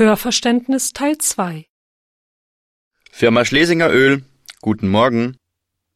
[0.00, 1.66] Hörverständnis Teil 2
[3.10, 4.24] Firma Schlesinger Öl,
[4.62, 5.36] guten Morgen.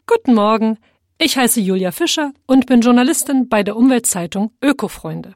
[0.06, 0.76] Guten Morgen,
[1.16, 5.32] ich heiße Julia Fischer und bin Journalistin bei der Umweltzeitung Ökofreunde.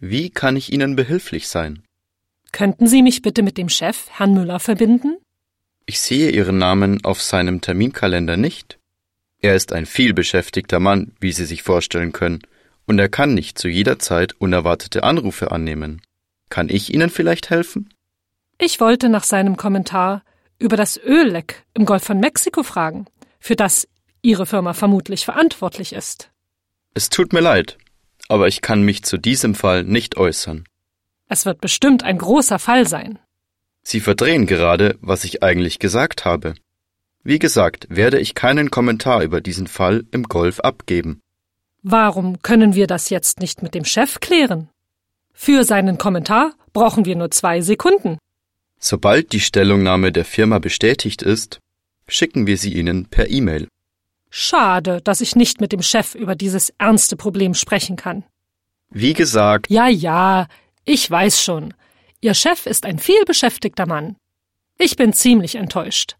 [0.00, 1.82] Wie kann ich Ihnen behilflich sein?
[2.52, 5.16] Könnten Sie mich bitte mit dem Chef, Herrn Müller, verbinden?
[5.86, 8.78] Ich sehe Ihren Namen auf seinem Terminkalender nicht.
[9.40, 12.42] Er ist ein vielbeschäftigter Mann, wie Sie sich vorstellen können,
[12.84, 16.02] und er kann nicht zu jeder Zeit unerwartete Anrufe annehmen.
[16.48, 17.92] Kann ich Ihnen vielleicht helfen?
[18.58, 20.22] Ich wollte nach seinem Kommentar
[20.58, 23.06] über das Ölleck im Golf von Mexiko fragen,
[23.38, 23.86] für das
[24.22, 26.30] Ihre Firma vermutlich verantwortlich ist.
[26.94, 27.78] Es tut mir leid,
[28.28, 30.64] aber ich kann mich zu diesem Fall nicht äußern.
[31.28, 33.18] Es wird bestimmt ein großer Fall sein.
[33.82, 36.54] Sie verdrehen gerade, was ich eigentlich gesagt habe.
[37.22, 41.20] Wie gesagt, werde ich keinen Kommentar über diesen Fall im Golf abgeben.
[41.82, 44.68] Warum können wir das jetzt nicht mit dem Chef klären?
[45.40, 48.18] Für seinen Kommentar brauchen wir nur zwei Sekunden.
[48.80, 51.60] Sobald die Stellungnahme der Firma bestätigt ist,
[52.08, 53.68] schicken wir sie Ihnen per E-Mail.
[54.30, 58.24] Schade, dass ich nicht mit dem Chef über dieses ernste Problem sprechen kann.
[58.90, 60.48] Wie gesagt, Ja, ja,
[60.84, 61.72] ich weiß schon.
[62.20, 64.16] Ihr Chef ist ein vielbeschäftigter Mann.
[64.76, 66.16] Ich bin ziemlich enttäuscht.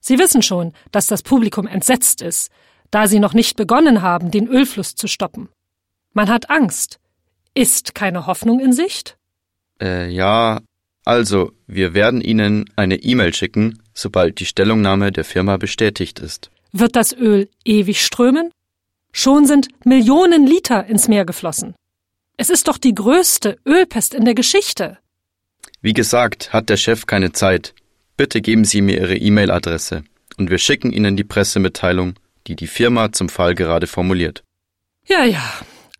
[0.00, 2.50] Sie wissen schon, dass das Publikum entsetzt ist,
[2.90, 5.48] da Sie noch nicht begonnen haben, den Ölfluss zu stoppen.
[6.12, 6.98] Man hat Angst.
[7.58, 9.16] Ist keine Hoffnung in Sicht?
[9.80, 10.60] äh, ja,
[11.04, 16.50] also, wir werden Ihnen eine E-Mail schicken, sobald die Stellungnahme der Firma bestätigt ist.
[16.72, 18.50] Wird das Öl ewig strömen?
[19.10, 21.74] Schon sind Millionen Liter ins Meer geflossen.
[22.36, 24.98] Es ist doch die größte Ölpest in der Geschichte.
[25.80, 27.74] Wie gesagt, hat der Chef keine Zeit.
[28.18, 30.04] Bitte geben Sie mir Ihre E-Mail-Adresse
[30.36, 32.14] und wir schicken Ihnen die Pressemitteilung,
[32.46, 34.44] die die Firma zum Fall gerade formuliert.
[35.06, 35.42] Ja, ja.